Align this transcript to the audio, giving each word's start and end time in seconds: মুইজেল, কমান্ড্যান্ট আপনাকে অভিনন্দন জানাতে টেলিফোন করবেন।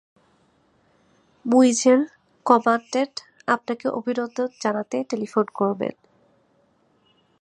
মুইজেল, 1.45 2.01
কমান্ড্যান্ট 2.45 3.15
আপনাকে 3.47 3.85
অভিনন্দন 3.89 4.49
জানাতে 4.63 4.97
টেলিফোন 5.03 5.45
করবেন। 5.53 5.95